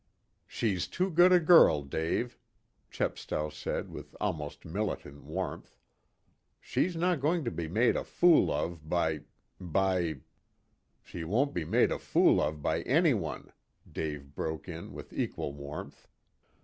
[0.47, 2.35] "She's too good a girl, Dave,"
[2.89, 5.77] Chepstow said with almost militant warmth.
[6.59, 9.21] "She's not going to be made a fool of by
[9.59, 10.21] by"
[11.03, 13.53] "She won't be made a fool of by any one,"
[13.87, 16.07] Dave broke in with equal warmth.